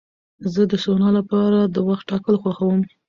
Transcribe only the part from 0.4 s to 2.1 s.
زه د سونا لپاره د وخت